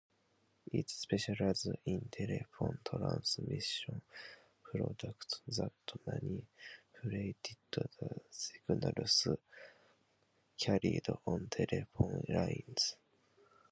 [0.73, 4.01] It specialized in telephone transmission
[4.63, 5.73] products that
[6.07, 9.27] manipulated the signals
[10.57, 12.95] carried on telephone lines.